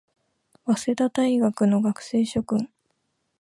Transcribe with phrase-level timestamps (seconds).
[0.65, 2.71] 早稲田大学の学生諸君